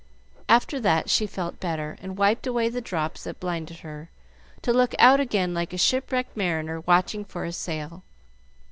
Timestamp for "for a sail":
7.23-8.01